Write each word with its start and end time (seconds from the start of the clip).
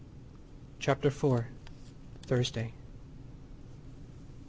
CHAPTER 0.79 1.09
IV. 1.09 1.43
THURSDAY. 2.23 2.73